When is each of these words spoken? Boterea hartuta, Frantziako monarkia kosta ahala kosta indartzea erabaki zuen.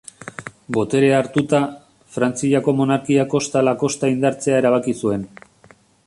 Boterea 0.77 1.17
hartuta, 1.23 1.59
Frantziako 2.15 2.73
monarkia 2.79 3.25
kosta 3.33 3.59
ahala 3.59 3.75
kosta 3.83 4.09
indartzea 4.15 4.55
erabaki 4.63 4.97
zuen. 5.05 5.27